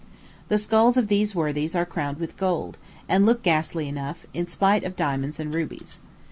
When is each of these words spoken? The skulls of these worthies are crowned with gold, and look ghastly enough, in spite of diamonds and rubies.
The 0.47 0.57
skulls 0.57 0.97
of 0.97 1.09
these 1.09 1.35
worthies 1.35 1.75
are 1.75 1.85
crowned 1.85 2.17
with 2.17 2.35
gold, 2.35 2.79
and 3.07 3.23
look 3.23 3.43
ghastly 3.43 3.87
enough, 3.87 4.25
in 4.33 4.47
spite 4.47 4.83
of 4.83 4.95
diamonds 4.95 5.39
and 5.39 5.53
rubies. 5.53 5.99